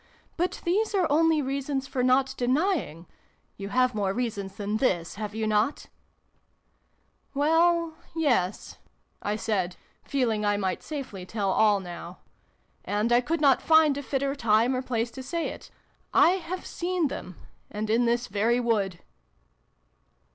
"But 0.35 0.61
these 0.65 0.95
are 0.95 1.05
only 1.11 1.43
reasons 1.43 1.85
for 1.85 2.01
not 2.01 2.33
denying. 2.35 3.05
You 3.55 3.69
have 3.69 3.93
more 3.93 4.13
reasons 4.15 4.55
than 4.55 4.77
this, 4.77 5.13
have 5.13 5.35
you 5.35 5.45
not?"" 5.45 5.89
Well, 7.35 7.93
yes," 8.15 8.79
I 9.21 9.35
said, 9.35 9.75
feeling 10.03 10.43
I 10.43 10.57
might 10.57 10.81
safely 10.81 11.23
tell 11.23 11.51
all 11.51 11.79
now. 11.79 12.17
"And 12.83 13.11
I 13.13 13.21
could 13.21 13.41
not 13.41 13.61
find 13.61 13.95
a 13.95 14.01
fitter 14.01 14.33
time 14.33 14.75
or 14.75 14.81
place 14.81 15.11
to 15.11 15.21
say 15.21 15.49
it. 15.49 15.69
I 16.15 16.29
have 16.29 16.65
seen 16.65 17.07
them 17.09 17.35
and 17.69 17.87
in 17.87 18.05
this 18.05 18.25
very 18.25 18.59
wood 18.59 19.01